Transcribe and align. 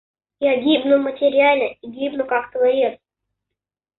Я 0.39 0.55
гибну 0.59 0.97
материально 0.97 1.75
и 1.79 1.87
гибну 1.87 2.25
как 2.25 2.51
творец. 2.51 2.99